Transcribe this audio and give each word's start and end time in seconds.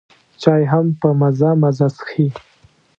چای 0.41 0.63
هم 0.71 0.85
په 0.99 1.09
مزه 1.19 1.49
مزه 1.61 1.87
څښي. 1.95 2.27